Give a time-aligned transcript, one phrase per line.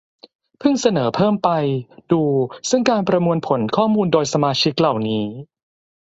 [0.59, 1.49] เพิ่งเสนอเพิ่มไป
[2.11, 2.21] ดู
[2.69, 5.23] ซึ่งการประมวลผลข้อมูลโดยสมาชิกเหล่านี้